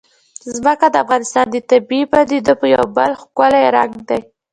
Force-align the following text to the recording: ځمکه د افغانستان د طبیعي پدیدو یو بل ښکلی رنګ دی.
ځمکه 0.55 0.87
د 0.91 0.95
افغانستان 1.03 1.45
د 1.51 1.55
طبیعي 1.69 2.03
پدیدو 2.11 2.53
یو 2.75 2.85
بل 2.97 3.11
ښکلی 3.21 3.65
رنګ 3.75 3.93
دی. 4.09 4.19